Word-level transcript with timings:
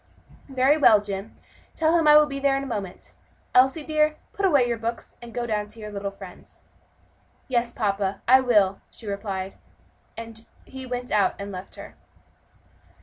"Very 0.49 0.77
well, 0.77 0.99
Jim, 0.99 1.35
tell 1.75 1.95
him 1.95 2.07
I 2.07 2.17
will 2.17 2.25
be 2.25 2.39
there 2.39 2.57
in 2.57 2.63
a 2.63 2.65
moment. 2.65 3.13
Elsie, 3.53 3.83
dear, 3.83 4.15
put 4.33 4.47
away 4.47 4.67
your 4.67 4.79
books, 4.79 5.15
and 5.21 5.31
go 5.31 5.45
down 5.45 5.67
to 5.67 5.79
your 5.79 5.91
little 5.91 6.09
friends." 6.09 6.65
"Yes, 7.47 7.71
papa, 7.71 8.23
I 8.27 8.39
will," 8.41 8.81
she 8.89 9.05
replied, 9.05 9.59
as 10.17 10.47
he 10.65 10.87
went 10.87 11.11
out 11.11 11.35
and 11.37 11.51
left 11.51 11.75
her. 11.75 11.95